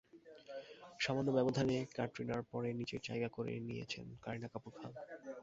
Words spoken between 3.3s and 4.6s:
করে নিয়েছেন কারিনা